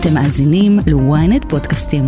[0.00, 2.06] אתם מאזינים ל-ynet פודקאסטים.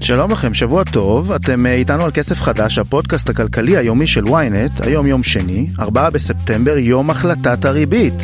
[0.00, 4.86] שלום לכם, שבוע טוב, אתם אה, איתנו על כסף חדש, הפודקאסט הכלכלי היומי של ynet,
[4.86, 8.14] היום יום שני, 4 בספטמבר, יום החלטת הריבית,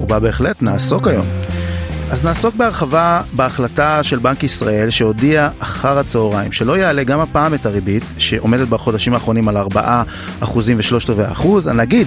[0.00, 1.43] ובה בהחלט נעסוק היום.
[2.14, 7.66] אז נעסוק בהרחבה בהחלטה של בנק ישראל שהודיע אחר הצהריים שלא יעלה גם הפעם את
[7.66, 10.02] הריבית שעומדת בחודשים האחרונים על 4
[10.40, 11.68] אחוזים ושלושת רבעי אחוז.
[11.68, 12.06] הנגיד,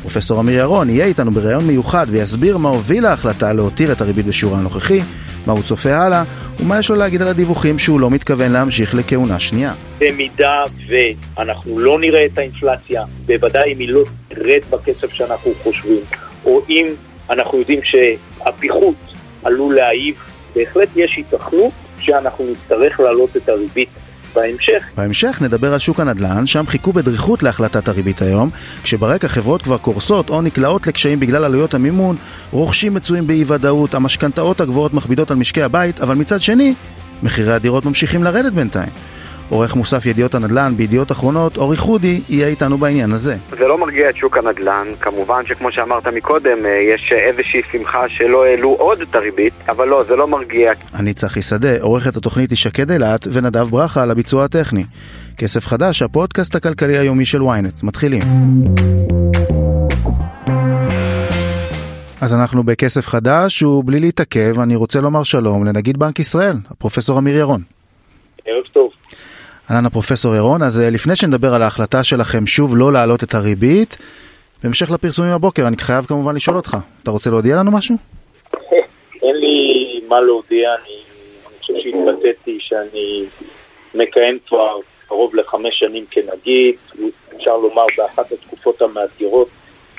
[0.00, 4.56] פרופסור אמיר ירון, יהיה איתנו בריאיון מיוחד ויסביר מה הוביל ההחלטה להותיר את הריבית בשיעור
[4.56, 5.00] הנוכחי,
[5.46, 6.22] מה הוא צופה הלאה
[6.60, 9.74] ומה יש לו להגיד על הדיווחים שהוא לא מתכוון להמשיך לכהונה שנייה.
[9.98, 16.00] במידה ואנחנו לא נראה את האינפלציה, בוודאי אם היא לא תרד בקצב שאנחנו חושבים,
[16.44, 16.86] או אם
[17.30, 18.94] אנחנו יודעים שהפיחות
[19.44, 20.14] עלול להעיב,
[20.54, 23.88] בהחלט יש היתכנות שאנחנו נצטרך להעלות את הריבית
[24.34, 24.84] בהמשך.
[24.96, 28.50] בהמשך נדבר על שוק הנדל"ן, שם חיכו בדריכות להחלטת הריבית היום,
[28.82, 32.16] כשברקע חברות כבר קורסות או נקלעות לקשיים בגלל עלויות המימון,
[32.50, 36.74] רוכשים מצויים באי ודאות, המשכנתאות הגבוהות מכבידות על משקי הבית, אבל מצד שני,
[37.22, 38.90] מחירי הדירות ממשיכים לרדת בינתיים.
[39.50, 43.36] עורך מוסף ידיעות הנדל"ן בידיעות אחרונות, אורי חודי, יהיה איתנו בעניין הזה.
[43.50, 48.44] זה לא מרגיע את שוק הנדל"ן, כמובן שכמו שאמרת מקודם, אה, יש איזושהי שמחה שלא
[48.44, 50.72] העלו עוד את הריבית, אבל לא, זה לא מרגיע.
[50.94, 54.82] אני צחי שדה, עורכת התוכנית ישקד אילת, ונדב ברכה על הביצוע הטכני.
[55.36, 57.80] כסף חדש, הפודקאסט הכלכלי היומי של ynet.
[57.82, 58.22] מתחילים.
[62.22, 67.36] אז אנחנו בכסף חדש, ובלי להתעכב, אני רוצה לומר שלום לנגיד בנק ישראל, הפרופסור אמיר
[67.36, 67.62] ירון.
[68.46, 68.90] ערב טוב.
[69.70, 73.98] אהלן הפרופסור ירון, אז אה, לפני שנדבר על ההחלטה שלכם שוב לא להעלות את הריבית,
[74.62, 77.96] בהמשך לפרסומים הבוקר, אני חייב כמובן לשאול אותך, אתה רוצה להודיע לנו משהו?
[79.22, 80.96] אין לי מה להודיע, אני,
[81.58, 83.24] חושב שהתבטאתי שאני
[83.94, 84.78] מכהן כבר
[85.08, 86.74] קרוב לחמש שנים כנגיד,
[87.36, 89.48] אפשר לומר באחת התקופות המאתגרות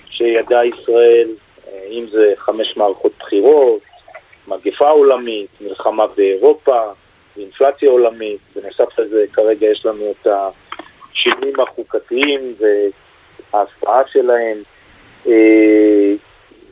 [0.09, 1.27] שידעה ישראל,
[1.67, 3.81] אה, אם זה חמש מערכות בחירות,
[4.47, 6.81] מגפה עולמית, מלחמה באירופה,
[7.37, 12.55] אינפלציה עולמית, בנוסף לזה כרגע יש לנו את השינויים החוקתיים
[13.53, 14.57] וההשפעה שלהם.
[15.27, 16.13] אה,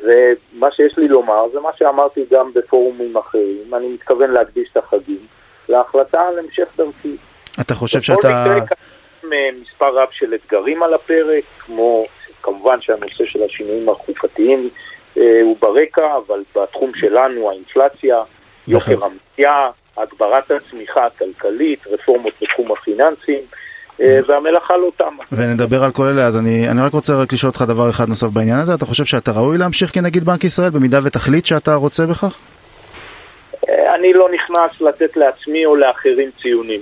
[0.04, 5.26] ומה שיש לי לומר זה מה שאמרתי גם בפורומים אחרים, אני מתכוון להקדיש את החגים
[5.70, 7.16] להחלטה על המשך דרכי.
[7.62, 8.56] אתה חושב שאתה...
[9.62, 12.06] מספר רב של אתגרים על הפרק, כמו
[12.42, 14.70] כמובן שהנושא של השינויים החוקתיים
[15.18, 18.22] אה, הוא ברקע, אבל בתחום שלנו האינפלציה,
[18.68, 19.70] יוקר המחיה,
[20.02, 23.40] הגברת הצמיחה הכלכלית, רפורמות בתחום הפיננסים.
[24.02, 25.24] אה, והמלאכה לא תמה.
[25.32, 28.28] ונדבר על כל אלה, אז אני, אני רק רוצה רק לשאול אותך דבר אחד נוסף
[28.28, 32.40] בעניין הזה, אתה חושב שאתה ראוי להמשיך כנגיד בנק ישראל במידה ותחליט שאתה רוצה בכך?
[33.70, 36.82] אה, אני לא נכנס לתת לעצמי או לאחרים ציונים.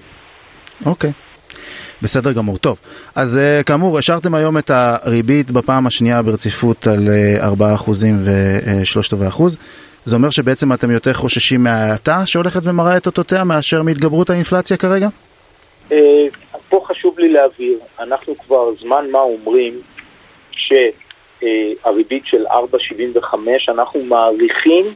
[0.86, 1.12] אוקיי.
[2.02, 2.80] בסדר גמור, טוב.
[3.16, 7.08] אז uh, כאמור, השארתם היום את הריבית בפעם השנייה ברציפות על
[7.40, 7.92] uh, 4%
[8.24, 9.44] ו-3%.
[10.08, 15.08] זה אומר שבעצם אתם יותר חוששים מההאטה שהולכת ומראה את אותותיה מאשר מהתגברות האינפלציה כרגע?
[15.92, 16.26] אה,
[16.70, 19.82] פה חשוב לי להבהיר, אנחנו כבר זמן מה אומרים
[20.52, 23.36] שהריבית של 4.75
[23.70, 24.94] אנחנו מעריכים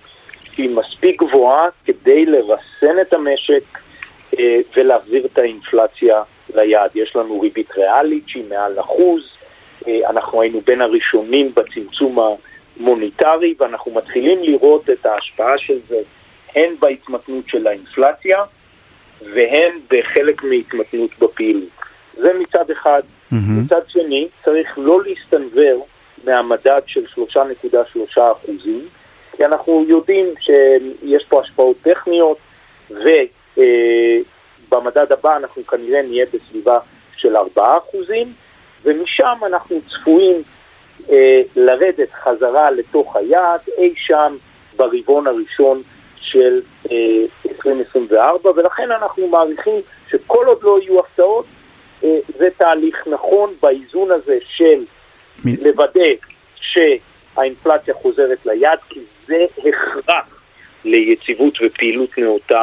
[0.53, 3.63] שהיא מספיק גבוהה כדי לרסן את המשק
[4.39, 6.21] אה, ולהחזיר את האינפלציה
[6.55, 6.89] ליעד.
[6.95, 9.21] יש לנו ריבית ריאלית שהיא מעל אחוז,
[9.87, 12.23] אה, אנחנו היינו בין הראשונים בצמצום ה...
[12.77, 15.99] מוניטרי, ואנחנו מתחילים לראות את ההשפעה של זה
[16.55, 18.43] הן בהתמתנות של האינפלציה
[19.21, 21.69] והן בחלק מהתמתנות בפעילות.
[22.13, 23.01] זה מצד אחד.
[23.01, 23.35] Mm-hmm.
[23.65, 25.87] מצד שני, צריך לא להסתנוור
[26.23, 28.87] מהמדד של 3.3 אחוזים,
[29.37, 32.37] כי אנחנו יודעים שיש פה השפעות טכניות,
[32.89, 33.01] ובמדד
[35.11, 36.79] אה, הבא אנחנו כנראה נהיה בסביבה
[37.15, 38.33] של 4 אחוזים,
[38.83, 40.41] ומשם אנחנו צפויים
[41.09, 44.35] אה, לרדת חזרה לתוך היעד אי שם
[44.75, 45.81] ברבעון הראשון
[46.15, 46.95] של אה,
[47.49, 51.45] 2024, ולכן אנחנו מעריכים שכל עוד לא יהיו הפתעות,
[52.03, 54.85] אה, זה תהליך נכון באיזון הזה של
[55.45, 55.49] מ...
[55.61, 56.09] לוודא
[56.55, 60.41] שהאינפלציה חוזרת ליעד, כי זה הכרח
[60.85, 62.61] ליציבות ופעילות נאותה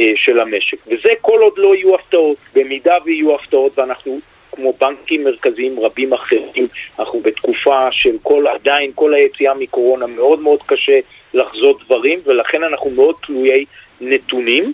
[0.00, 0.76] אה, של המשק.
[0.86, 2.36] וזה כל עוד לא יהיו הפתעות.
[2.54, 4.20] במידה ויהיו הפתעות, ואנחנו
[4.52, 6.68] כמו בנקים מרכזיים רבים אחרים,
[6.98, 10.98] אנחנו בתקופה של כל, עדיין כל היציאה מקורונה מאוד מאוד קשה
[11.34, 13.64] לחזות דברים, ולכן אנחנו מאוד תלויי
[14.00, 14.72] נתונים.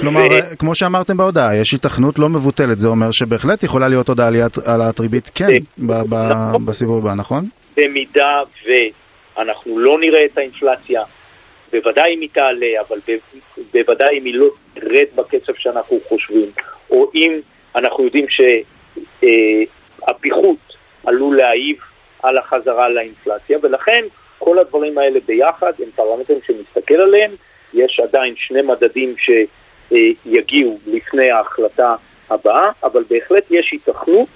[0.00, 0.58] כלומר, ו...
[0.58, 5.30] כמו שאמרתם בהודעה, יש התכנות לא מבוטלת, זה אומר שבהחלט יכולה להיות עוד העלאת ריבית,
[5.34, 6.66] כן, נכון.
[6.66, 7.48] בסיבוב הבא, נכון?
[7.76, 8.42] במידה
[9.36, 11.02] ואנחנו לא נראה את האינפלציה,
[11.72, 12.98] בוודאי אם היא תעלה, אבל
[13.74, 16.50] בוודאי אם היא לא תרד בקצב שאנחנו חושבים,
[16.90, 17.40] או אם
[17.76, 18.26] אנחנו יודעים
[19.20, 20.76] שהפיחות
[21.06, 21.76] עלול להעיב
[22.22, 24.04] על החזרה לאינפלציה, ולכן
[24.38, 27.30] כל הדברים האלה ביחד הם פרמטרים שנסתכל עליהם.
[27.74, 29.14] יש עדיין שני מדדים
[29.88, 31.94] שיגיעו לפני ההחלטה
[32.30, 34.28] הבאה, אבל בהחלט יש התכנות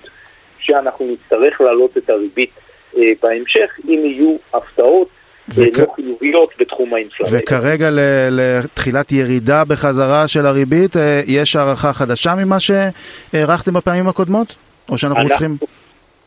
[0.59, 2.51] שאנחנו נצטרך להעלות את הריבית
[2.97, 5.18] אה, בהמשך, אם יהיו הפתעות אה,
[5.55, 5.79] וכ...
[5.79, 7.39] לא חיוביות בתחום האינפלציה.
[7.39, 7.89] וכרגע
[8.31, 14.57] לתחילת ירידה בחזרה של הריבית, אה, יש הערכה חדשה ממה שהערכתם בפעמים הקודמות?
[14.91, 15.57] או שאנחנו אנחנו, צריכים...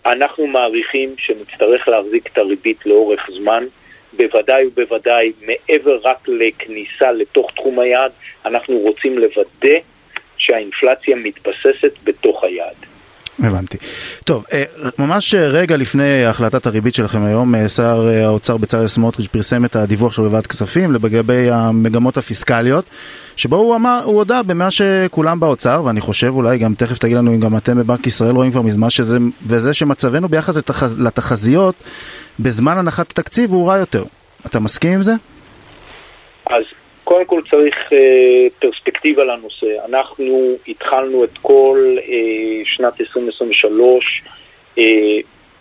[0.06, 3.64] אנחנו מעריכים שנצטרך להחזיק את הריבית לאורך זמן.
[4.14, 8.12] בוודאי ובוודאי, מעבר רק לכניסה לתוך תחום היעד,
[8.46, 9.78] אנחנו רוצים לוודא
[10.38, 12.91] שהאינפלציה מתבססת בתוך היעד.
[13.46, 13.78] הבנתי.
[14.24, 14.64] טוב, אה,
[15.00, 19.76] ממש רגע לפני החלטת הריבית שלכם היום, אה, שר אה, האוצר בצלאל סמוטריץ' פרסם את
[19.76, 22.86] הדיווח של בוועדת כספים לגבי המגמות הפיסקליות,
[23.36, 27.32] שבו הוא אמר, הוא הודה במה שכולם באוצר, ואני חושב אולי גם תכף תגיד לנו
[27.32, 31.76] אם גם אתם בבנק ישראל רואים כבר מזמן שזה, וזה שמצבנו ביחס לתחז, לתחזיות
[32.40, 34.04] בזמן הנחת התקציב הוא רע יותר.
[34.46, 35.14] אתה מסכים עם זה?
[36.46, 36.64] אז
[37.04, 39.86] קודם כל צריך אה, פרספקטיבה לנושא.
[39.86, 44.22] אנחנו התחלנו את כל אה, שנת 2023
[44.78, 44.84] אה,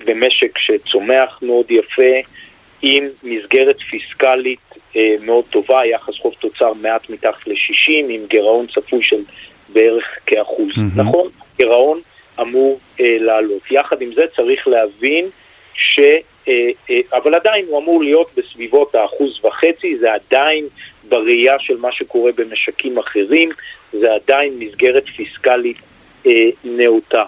[0.07, 2.13] במשק שצומח מאוד יפה,
[2.83, 4.59] עם מסגרת פיסקלית
[4.97, 9.23] אה, מאוד טובה, יחס חוב תוצר מעט מתחת ל-60, עם גירעון צפוי של
[9.69, 10.71] בערך כאחוז.
[10.77, 10.97] Mm-hmm.
[11.01, 11.29] נכון,
[11.59, 12.01] גירעון
[12.41, 13.63] אמור אה, לעלות.
[13.71, 15.29] יחד עם זה צריך להבין
[15.75, 16.01] ש...
[16.49, 20.69] אה, אה, אבל עדיין הוא אמור להיות בסביבות האחוז וחצי, זה עדיין
[21.09, 23.49] בראייה של מה שקורה במשקים אחרים,
[23.93, 25.77] זה עדיין מסגרת פיסקלית
[26.27, 26.33] אה,
[26.65, 27.23] נאותה.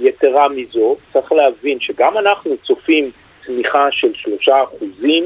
[0.00, 3.10] יתרה מזו, צריך להבין שגם אנחנו צופים
[3.46, 5.24] צמיחה של שלושה אחוזים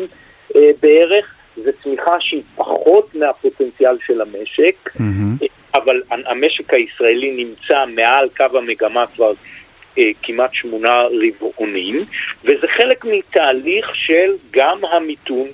[0.81, 5.47] בערך, זו צמיחה שהיא פחות מהפוטנציאל של המשק, mm-hmm.
[5.75, 9.33] אבל המשק הישראלי נמצא מעל קו המגמה כבר
[10.23, 12.05] כמעט שמונה רבעונים,
[12.45, 15.47] וזה חלק מתהליך של גם המיתון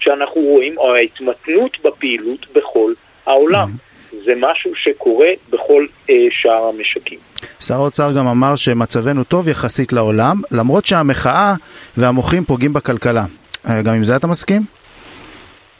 [0.00, 2.92] שאנחנו רואים, או ההתמתנות בפעילות בכל
[3.26, 3.68] העולם.
[3.68, 3.90] Mm-hmm.
[4.24, 7.18] זה משהו שקורה בכל אה, שאר המשקים.
[7.60, 11.54] שר האוצר גם אמר שמצבנו טוב יחסית לעולם, למרות שהמחאה
[11.96, 13.24] והמוחים פוגעים בכלכלה.
[13.68, 14.62] אה, גם עם זה אתה מסכים?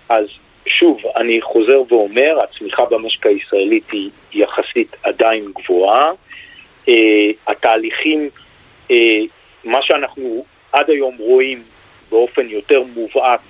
[0.09, 0.25] אז
[0.67, 6.05] שוב, אני חוזר ואומר, הצמיחה במשק הישראלית היא יחסית עדיין גבוהה.
[6.91, 8.29] אה, התהליכים,
[8.91, 9.21] אה,
[9.65, 11.63] מה שאנחנו עד היום רואים
[12.11, 13.41] באופן יותר מובהק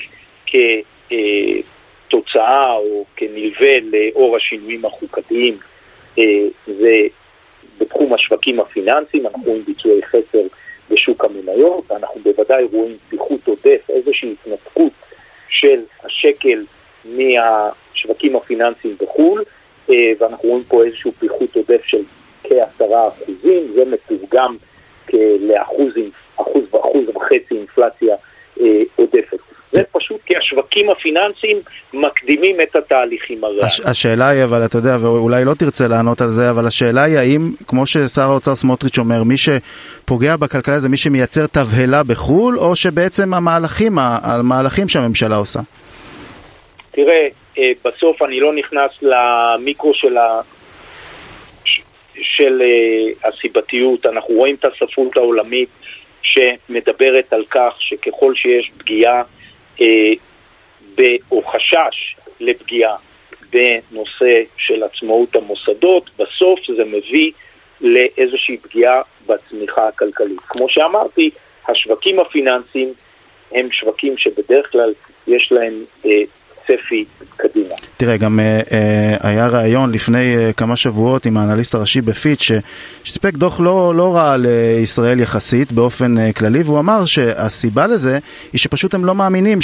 [2.07, 5.59] כתוצאה או כנלווה לאור השינויים החוקתיים
[6.19, 6.25] אה,
[6.67, 6.97] זה
[7.79, 10.47] בתחום השווקים הפיננסיים, אנחנו רואים ביצועי חסר
[10.91, 14.93] בשוק המניות, אנחנו בוודאי רואים פיחות עודף, איזושהי התנתקות
[15.49, 16.65] של השקל
[17.05, 19.45] מהשווקים הפיננסיים בחו"ל,
[19.91, 22.03] אה, ואנחנו רואים פה איזשהו פיחות עודף של
[22.51, 24.57] כעשרה אחוזים, זה מתורגם
[25.41, 25.93] לאחוז
[26.37, 28.17] אחוז ואחוז וחצי אינפלציה
[28.61, 28.67] אה,
[28.97, 29.39] עודפת.
[29.73, 31.57] זה פשוט כי השווקים הפיננסיים
[31.93, 33.67] מקדימים את התהליכים הריאליים.
[33.67, 37.19] הש, השאלה היא, אבל אתה יודע, ואולי לא תרצה לענות על זה, אבל השאלה היא
[37.19, 42.77] האם, כמו ששר האוצר סמוטריץ' אומר, מי שפוגע בכלכלה זה מי שמייצר תבהלה בחו"ל, או
[42.77, 45.61] שבעצם המהלכים, המהלכים שהממשלה עושה?
[46.91, 50.17] תראה, אה, בסוף אני לא נכנס למיקרו של.
[52.23, 55.69] של uh, הסיבתיות, אנחנו רואים את הספרות העולמית
[56.23, 59.23] שמדברת על כך שככל שיש פגיעה
[59.81, 60.13] אה,
[61.31, 62.97] או חשש לפגיעה
[63.51, 67.33] בנושא של עצמאות המוסדות, בסוף זה מביא
[67.81, 70.41] לאיזושהי פגיעה בצמיחה הכלכלית.
[70.49, 71.31] כמו שאמרתי,
[71.69, 72.93] השווקים הפיננסיים
[73.53, 74.95] הם שווקים שבדרך כלל
[75.27, 76.23] יש להם אה,
[76.71, 77.05] צפי
[77.37, 77.75] קדימה.
[77.97, 82.51] תראה, גם אה, אה, היה ראיון לפני אה, כמה שבועות עם האנליסט הראשי בפיץ'
[83.05, 88.19] שסיפק דוח לא, לא רע לישראל יחסית באופן אה, כללי, והוא אמר שהסיבה לזה
[88.53, 89.61] היא שפשוט הם לא מאמינים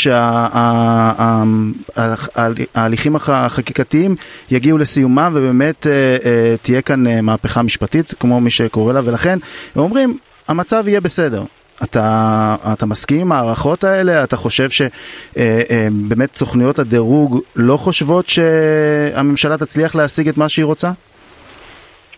[2.76, 4.16] שההליכים שה, החקיקתיים
[4.50, 9.38] יגיעו לסיומם ובאמת אה, אה, תהיה כאן אה, מהפכה משפטית, כמו מי שקורא לה, ולכן
[9.74, 11.44] הם אומרים, המצב יהיה בסדר.
[11.82, 14.24] אתה, אתה מסכים עם ההערכות האלה?
[14.24, 20.64] אתה חושב שבאמת אה, אה, סוכנויות הדירוג לא חושבות שהממשלה תצליח להשיג את מה שהיא
[20.64, 20.90] רוצה?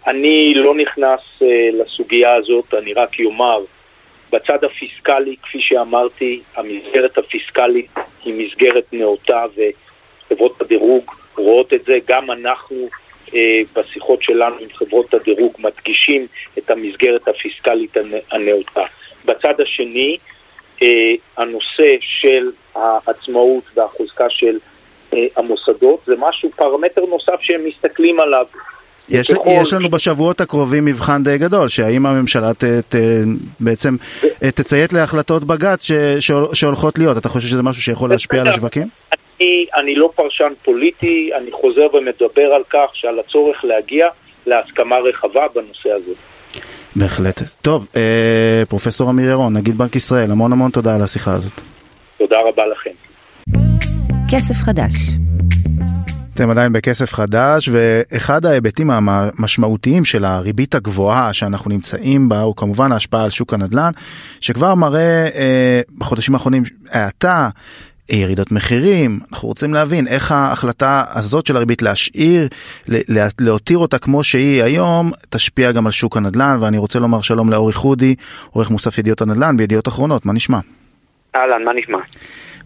[0.07, 1.45] אני לא נכנס uh,
[1.83, 3.59] לסוגיה הזאת, אני רק אומר,
[4.33, 11.05] בצד הפיסקלי, כפי שאמרתי, המסגרת הפיסקלית היא מסגרת נאותה וחברות הדירוג
[11.37, 12.89] רואות את זה, גם אנחנו
[13.77, 16.27] בשיחות שלנו עם חברות הדירוג מדגישים
[16.59, 17.97] את המסגרת הפיסקלית
[18.31, 18.85] הנאותה.
[19.29, 20.17] בצד השני,
[20.83, 20.89] אה,
[21.37, 24.59] הנושא של העצמאות והחוזקה של
[25.13, 28.47] אה, המוסדות זה משהו, פרמטר נוסף שהם מסתכלים עליו.
[29.09, 32.95] יש, יש לנו בשבועות הקרובים מבחן די גדול, שהאם הממשלה ת, ת,
[33.61, 33.97] בעצם
[34.39, 35.87] תציית להחלטות בג"ץ
[36.53, 38.89] שהולכות להיות, אתה חושב שזה משהו שיכול להשפיע על השווקים?
[39.41, 44.09] אני, אני לא פרשן פוליטי, אני חוזר ומדבר על כך שעל הצורך להגיע
[44.47, 46.13] להסכמה רחבה בנושא הזה.
[46.97, 47.43] בהחלט.
[47.63, 51.61] טוב, אה, פרופסור אמיר ירון, נגיד בנק ישראל, המון המון תודה על השיחה הזאת.
[52.19, 52.91] תודה רבה לכם.
[54.29, 54.93] כסף חדש
[56.39, 62.93] אתם עדיין בכסף חדש ואחד ההיבטים המשמעותיים של הריבית הגבוהה שאנחנו נמצאים בה הוא כמובן
[62.93, 63.91] ההשפעה על שוק הנדל"ן
[64.41, 67.49] שכבר מראה אה, בחודשים האחרונים האטה
[68.17, 72.49] ירידות מחירים, אנחנו רוצים להבין איך ההחלטה הזאת של הריבית להשאיר,
[73.41, 77.73] להותיר אותה כמו שהיא היום, תשפיע גם על שוק הנדל"ן, ואני רוצה לומר שלום לאורי
[77.73, 78.15] חודי,
[78.51, 80.59] עורך מוסף ידיעות הנדל"ן בידיעות אחרונות, מה נשמע?
[81.37, 81.99] אהלן, מה נשמע?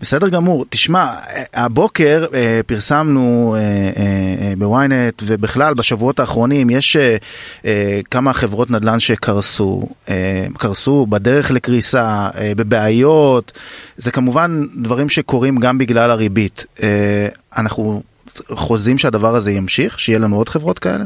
[0.03, 0.65] בסדר גמור.
[0.71, 1.15] תשמע,
[1.55, 7.17] הבוקר אה, פרסמנו אה, אה, בוויינט ובכלל בשבועות האחרונים יש אה,
[7.65, 13.59] אה, כמה חברות נדל"ן שקרסו, אה, קרסו בדרך לקריסה, אה, בבעיות.
[13.97, 16.65] זה כמובן דברים שקורים גם בגלל הריבית.
[16.83, 18.03] אה, אנחנו
[18.51, 21.05] חוזים שהדבר הזה ימשיך, שיהיה לנו עוד חברות כאלה?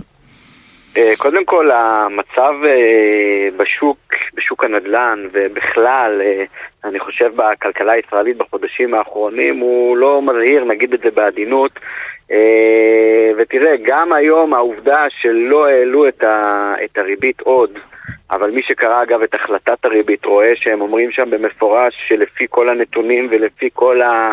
[0.96, 3.98] אה, קודם כל, המצב אה, בשוק,
[4.34, 6.44] בשוק הנדל"ן ובכלל, אה,
[6.84, 11.70] אני חושב בכלכלה הישראלית בחודשים האחרונים, הוא לא מזהיר, נגיד את זה בעדינות.
[13.38, 17.70] ותראה, גם היום העובדה שלא העלו את, ה, את הריבית עוד,
[18.30, 23.28] אבל מי שקרא אגב את החלטת הריבית רואה שהם אומרים שם במפורש שלפי כל הנתונים
[23.30, 24.30] ולפי כל ה...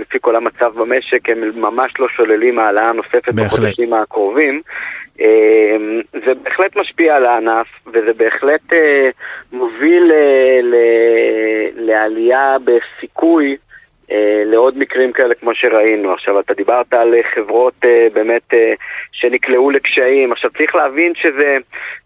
[0.00, 3.34] לפי כל המצב במשק, הם ממש לא שוללים העלאה נוספת.
[3.34, 4.62] בחודשים הקרובים.
[5.20, 9.10] אמ, זה בהחלט משפיע על הענף, וזה בהחלט אה,
[9.52, 10.60] מוביל אה,
[11.76, 13.56] לעלייה בסיכוי
[14.44, 16.12] לעוד מקרים כאלה כמו שראינו.
[16.12, 17.74] עכשיו, אתה דיברת על חברות
[18.12, 18.54] באמת
[19.12, 20.32] שנקלעו לקשיים.
[20.32, 21.56] עכשיו, צריך להבין שזה,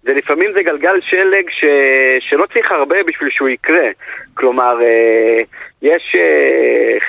[0.03, 1.65] זה לפעמים זה גלגל שלג ש,
[2.21, 3.89] שלא צריך הרבה בשביל שהוא יקרה.
[4.35, 4.79] כלומר,
[5.83, 6.17] יש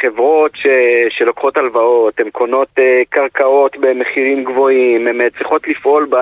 [0.01, 0.67] חברות ש,
[1.09, 2.69] שלוקחות הלוואות, הן קונות
[3.09, 6.15] קרקעות במחירים גבוהים, הן צריכות לפעול ב,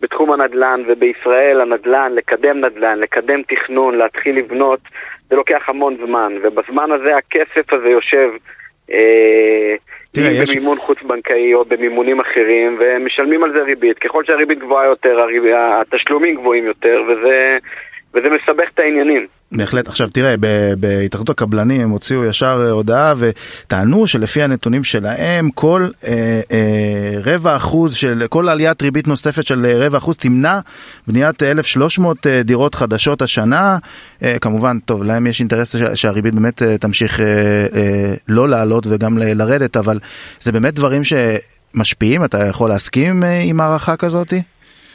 [0.00, 4.80] בתחום הנדל"ן, ובישראל הנדל"ן, לקדם נדל"ן, לקדם תכנון, להתחיל לבנות,
[5.32, 8.30] זה לוקח המון זמן, ובזמן הזה הכסף הזה יושב
[8.88, 8.92] uh,
[10.12, 10.56] תראה, אם יש...
[10.56, 13.98] במימון חוץ-בנקאי או במימונים אחרים, ומשלמים על זה ריבית.
[13.98, 15.42] ככל שהריבית גבוהה יותר, הריב...
[15.54, 17.58] התשלומים גבוהים יותר, וזה,
[18.14, 19.26] וזה מסבך את העניינים.
[19.52, 19.88] בהחלט.
[19.88, 20.34] עכשיו תראה,
[20.80, 27.56] בהתאחדות הקבלנים הם הוציאו ישר אה, הודעה וטענו שלפי הנתונים שלהם כל אה, אה, רבע
[27.56, 30.60] אחוז של, כל עליית ריבית נוספת של אה, רבע אחוז תמנע
[31.06, 33.78] בניית 1,300 אה, דירות חדשות השנה.
[34.22, 39.32] אה, כמובן, טוב, להם יש אינטרס שהריבית באמת תמשיך אה, אה, לא לעלות וגם ל-
[39.42, 39.98] לרדת, אבל
[40.40, 44.42] זה באמת דברים שמשפיעים, אתה יכול להסכים אה, עם הערכה כזאתי?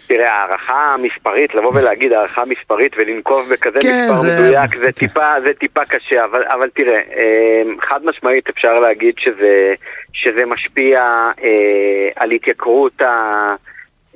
[0.07, 4.39] תראה, הערכה מספרית, לבוא ולהגיד הערכה מספרית ולנקוב בכזה כן, מספר זה...
[4.39, 4.91] מדויק, זה, כן.
[4.91, 9.73] טיפה, זה טיפה קשה, אבל, אבל תראה, אמ, חד משמעית אפשר להגיד שזה,
[10.13, 11.01] שזה משפיע
[11.43, 13.47] אה, על התייקרות ה...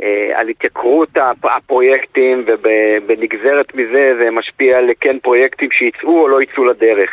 [0.04, 1.10] אה, על התייקרות
[1.44, 7.10] הפרויקטים ובנגזרת מזה זה משפיע על כן פרויקטים שיצאו או לא יצאו לדרך.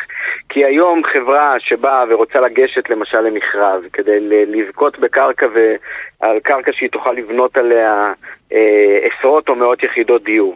[0.49, 7.11] כי היום חברה שבאה ורוצה לגשת למשל למכרז כדי לזכות בקרקע ועל קרקע שהיא תוכל
[7.11, 8.13] לבנות עליה
[8.53, 10.55] אה, עשרות או מאות יחידות דיור.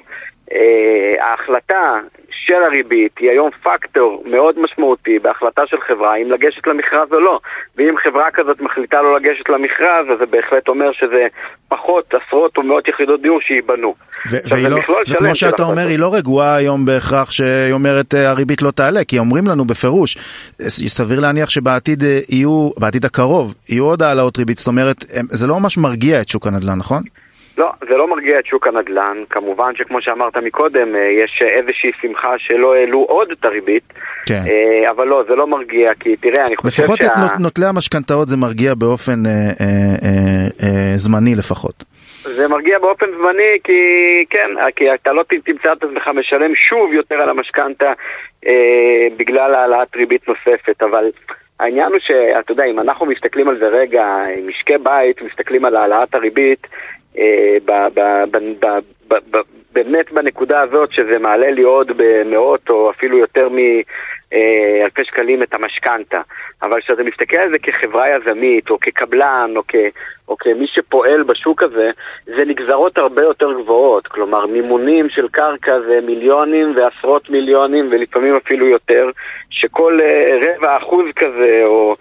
[0.52, 2.00] אה, ההחלטה
[2.46, 7.40] של הריבית היא היום פקטור מאוד משמעותי בהחלטה של חברה אם לגשת למכרז או לא.
[7.78, 11.28] ואם חברה כזאת מחליטה לא לגשת למכרז, אז זה בהחלט אומר שזה
[11.68, 13.96] פחות עשרות או מאות יחידות דיור שייבנו.
[14.70, 14.78] לא,
[15.10, 19.20] וכמו שאתה אומר, היא לא רגועה היום בהכרח שהיא אומרת אה, הריבית לא תעלה, כי
[19.20, 20.18] אומרים לנו בפירוש,
[20.88, 25.78] סביר להניח שבעתיד יהיו, בעתיד הקרוב, יהיו עוד העלאות ריבית, זאת אומרת, זה לא ממש
[25.78, 27.04] מרגיע את שוק הנדל"ן, נכון?
[27.58, 29.24] לא, זה לא מרגיע את שוק הנדל"ן.
[29.30, 33.94] כמובן שכמו שאמרת מקודם, אה, יש איזושהי שמחה שלא העלו עוד את הריבית.
[34.26, 34.44] כן.
[34.48, 37.06] אה, אבל לא, זה לא מרגיע, כי תראה, אני חושב לפחות שה...
[37.06, 39.66] לפחות את נוטלי המשכנתאות זה מרגיע באופן אה, אה,
[40.04, 41.84] אה, אה, זמני לפחות.
[42.24, 43.74] זה מרגיע באופן זמני כי
[44.30, 47.94] כן, כי אתה לא תמצא את עצמך משלם שוב יותר על המשכנתה
[48.48, 51.12] אה, בגלל העלאת ריבית נוספת, אבל
[51.60, 54.06] העניין הוא שאתה יודע, אם אנחנו מסתכלים על זה רגע,
[54.48, 56.70] משקי בית מסתכלים על העלאת הריבית, אה,
[59.74, 66.22] באמת בנקודה הזאת שזה מעלה לי עוד במאות או אפילו יותר מאלפי שקלים את המשכנתה.
[66.62, 69.76] אבל כשאתה מסתכל על זה כחברה יזמית או כקבלן או, כ,
[70.28, 71.92] או כמי שפועל בשוק הזה,
[72.26, 74.08] זה נגזרות הרבה יותר גבוהות.
[74.08, 79.10] כלומר, מימונים של קרקע זה מיליונים ועשרות מיליונים ולפעמים אפילו יותר,
[79.50, 81.96] שכל אה, רבע אחוז כזה או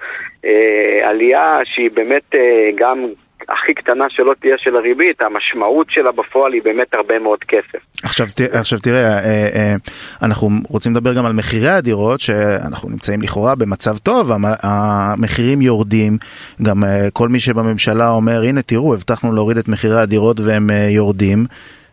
[0.44, 3.06] אה, עלייה שהיא באמת אה, גם
[3.48, 7.78] הכי קטנה שלא תהיה של הריבית, המשמעות שלה בפועל היא באמת הרבה מאוד כסף.
[8.02, 9.74] עכשיו, עכשיו תראה, אה, אה,
[10.22, 14.30] אנחנו רוצים לדבר גם על מחירי הדירות, שאנחנו נמצאים לכאורה במצב טוב,
[14.62, 16.18] המחירים יורדים,
[16.62, 16.82] גם
[17.12, 21.46] כל מי שבממשלה אומר, הנה תראו, הבטחנו להוריד את מחירי הדירות והם יורדים.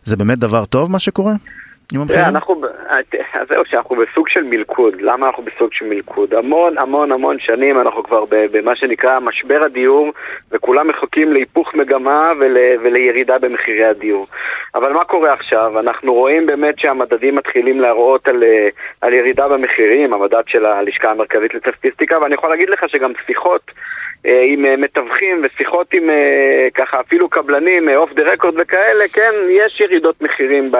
[0.04, 1.34] זה באמת דבר טוב מה שקורה?
[2.10, 2.62] אנחנו,
[3.50, 5.02] זהו, שאנחנו בסוג של מלכוד.
[5.02, 6.34] למה אנחנו בסוג של מלכוד?
[6.34, 10.12] המון המון המון שנים אנחנו כבר במה שנקרא משבר הדיור,
[10.52, 14.28] וכולם מחכים להיפוך מגמה ול, ולירידה במחירי הדיור.
[14.76, 15.80] אבל מה קורה עכשיו?
[15.80, 18.44] אנחנו רואים באמת שהמדדים מתחילים להראות על,
[19.02, 23.99] על ירידה במחירים, המדד של הלשכה המרכזית לסטטיסטיקה, ואני יכול להגיד לך שגם שיחות אה,
[24.24, 29.80] עם אה, מתווכים ושיחות עם אה, ככה אפילו קבלנים אוף דה רקורד וכאלה, כן, יש
[29.80, 30.72] ירידות מחירים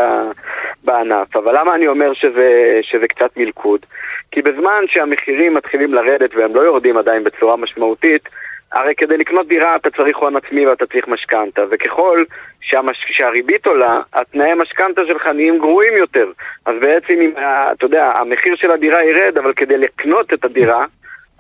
[0.84, 1.36] בענף.
[1.36, 3.86] אבל למה אני אומר שזה, שזה קצת מלכוד?
[4.32, 8.30] כי בזמן שהמחירים מתחילים לרדת והם לא יורדים עדיין בצורה משמעותית,
[8.72, 12.24] הרי כדי לקנות דירה אתה צריך הון עצמי ואתה צריך משכנתה, וככל
[12.62, 13.06] שהמש...
[13.08, 16.32] שהריבית עולה, התנאי המשכנתה שלך נהיים גרועים יותר.
[16.66, 17.32] אז בעצם, אם,
[17.72, 20.86] אתה יודע, המחיר של הדירה ירד, אבל כדי לקנות את הדירה,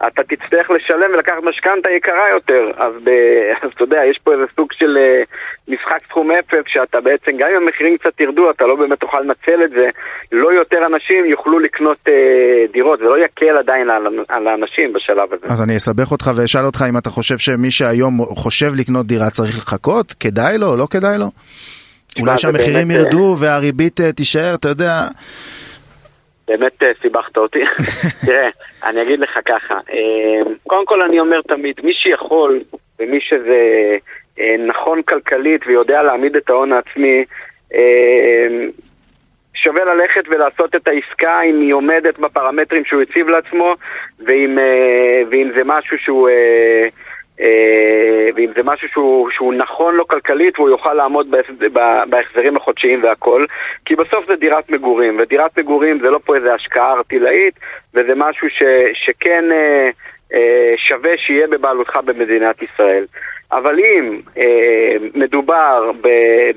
[0.07, 2.71] אתה תצטרך לשלם ולקחת משכנתה יקרה יותר.
[2.77, 3.09] אז, ב,
[3.61, 7.47] אז אתה יודע, יש פה איזה סוג של uh, משחק סכום אפס, שאתה בעצם, גם
[7.51, 9.89] אם המחירים קצת ירדו, אתה לא באמת תוכל לנצל את זה.
[10.31, 12.11] לא יותר אנשים יוכלו לקנות uh,
[12.73, 15.53] דירות, זה לא יקל עדיין על, על האנשים בשלב הזה.
[15.53, 19.57] אז אני אסבך אותך ואשאל אותך אם אתה חושב שמי שהיום חושב לקנות דירה צריך
[19.57, 20.13] לחכות?
[20.19, 21.31] כדאי לו או לא כדאי לו?
[22.19, 22.99] אולי שהמחירים באמת...
[22.99, 25.07] אה, ירדו והריבית תישאר, אתה יודע...
[26.49, 27.59] באמת אה, סיבכת אותי.
[28.25, 28.49] תראה,
[28.83, 32.59] אני אגיד לך ככה, אה, קודם כל אני אומר תמיד, מי שיכול
[32.99, 33.97] ומי שזה
[34.39, 37.25] אה, נכון כלכלית ויודע להעמיד את ההון העצמי,
[39.53, 43.75] שווה ללכת ולעשות את העסקה אם היא עומדת בפרמטרים שהוא הציב לעצמו
[44.19, 44.57] ואם,
[45.31, 46.29] ואם זה משהו שהוא...
[47.41, 51.35] אה, ואם זה משהו שהוא, שהוא נכון לו כלכלית והוא יוכל לעמוד
[52.09, 53.45] בהחזרים החודשיים והכל
[53.85, 57.59] כי בסוף זה דירת מגורים ודירת מגורים זה לא פה איזה השקעה ארטילאית
[57.93, 59.89] וזה משהו ש, שכן אה,
[60.77, 63.05] שווה שיהיה בבעלותך במדינת ישראל
[63.51, 66.07] אבל אם אה, מדובר ב,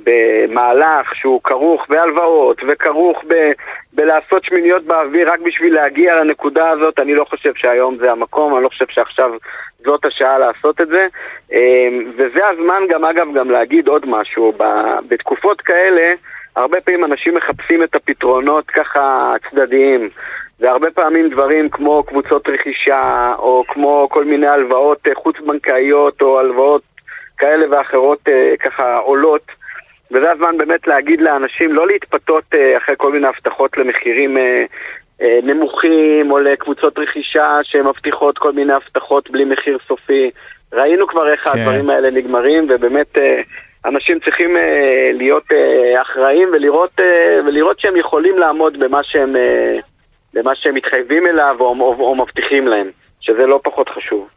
[0.04, 3.52] במהלך שהוא כרוך בהלוואות וכרוך ב,
[3.92, 8.64] בלעשות שמיניות באוויר רק בשביל להגיע לנקודה הזאת, אני לא חושב שהיום זה המקום, אני
[8.64, 9.30] לא חושב שעכשיו
[9.84, 11.06] זאת השעה לעשות את זה.
[11.52, 14.52] אה, וזה הזמן גם, אגב, גם להגיד עוד משהו.
[15.08, 16.14] בתקופות כאלה,
[16.56, 20.08] הרבה פעמים אנשים מחפשים את הפתרונות ככה צדדיים.
[20.60, 26.82] והרבה פעמים דברים כמו קבוצות רכישה, או כמו כל מיני הלוואות אה, חוץ-בנקאיות, או הלוואות
[27.38, 29.46] כאלה ואחרות אה, ככה עולות.
[30.10, 34.36] וזה הזמן באמת להגיד לאנשים לא להתפתות אה, אחרי כל מיני הבטחות למחירים
[35.42, 40.30] נמוכים, או לקבוצות רכישה שמבטיחות כל מיני הבטחות בלי מחיר סופי.
[40.72, 41.50] ראינו כבר איך כן.
[41.50, 43.18] הדברים האלה נגמרים, ובאמת
[43.84, 44.56] אנשים צריכים
[45.12, 45.44] להיות
[46.02, 47.00] אחראים ולראות,
[47.46, 49.36] ולראות שהם יכולים לעמוד במה שהם...
[50.34, 52.90] למה שהם מתחייבים אליו או, או, או מבטיחים להם,
[53.20, 54.28] שזה לא פחות חשוב.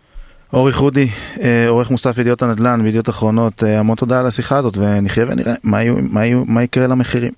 [0.53, 1.08] אורי חודי,
[1.41, 5.53] אה, עורך מוסף ידיעות הנדל"ן וידיעות אחרונות, אה, המון תודה על השיחה הזאת ונחיה ונראה
[5.63, 7.31] מה, יהיו, מה, יהיו, מה יקרה למחירים.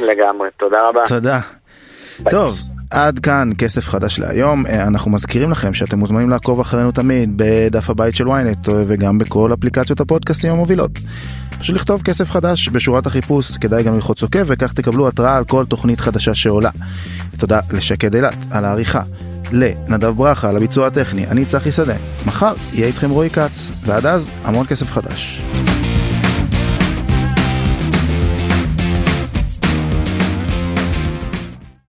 [0.00, 1.02] לגמרי, תודה רבה.
[1.08, 1.40] תודה.
[2.18, 2.30] ביי.
[2.30, 2.58] טוב,
[2.92, 4.66] עד כאן כסף חדש להיום.
[4.66, 9.54] אה, אנחנו מזכירים לכם שאתם מוזמנים לעקוב אחרינו תמיד בדף הבית של ynet וגם בכל
[9.54, 10.90] אפליקציות הפודקאסטים המובילות.
[11.58, 15.64] פשוט לכתוב כסף חדש בשורת החיפוש, כדאי גם ללחוץ עוקב וכך תקבלו התראה על כל
[15.64, 16.70] תוכנית חדשה שעולה.
[17.38, 19.02] תודה לשקד אילת על העריכה,
[19.52, 21.96] לנדב ברכה על הביצוע הטכני, אני צחי שדה.
[22.26, 25.42] מחר יהיה איתכם רועי כץ, ועד אז המון כסף חדש.